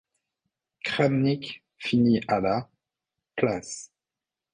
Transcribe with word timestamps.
Kramnik 0.83 1.61
finit 1.77 2.21
à 2.27 2.39
la- 2.39 2.67
place. 3.37 3.91